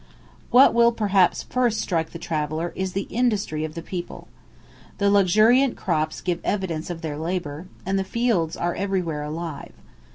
[0.49, 4.27] What will perhaps first strike the traveller is the industry of the people.
[4.97, 9.73] The luxuriant crops give evidence of their labour, and the fields are everywhere alive.